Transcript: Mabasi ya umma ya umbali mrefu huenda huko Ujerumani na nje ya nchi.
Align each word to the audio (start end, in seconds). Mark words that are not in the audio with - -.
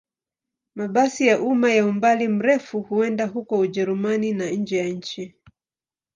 Mabasi 0.75 1.27
ya 1.27 1.35
umma 1.41 1.69
ya 1.73 1.85
umbali 1.85 2.27
mrefu 2.27 2.81
huenda 2.81 3.25
huko 3.27 3.57
Ujerumani 3.57 4.33
na 4.33 4.49
nje 4.49 4.77
ya 4.77 4.87
nchi. 4.89 5.35